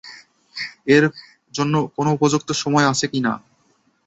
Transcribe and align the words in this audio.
এর 0.95 1.03
জন্য 1.53 1.73
কোনো 1.95 2.09
উপযুক্ত 2.17 2.49
সময় 2.61 2.87
আছে 2.91 3.05
কি 3.11 3.19
না? 3.25 3.33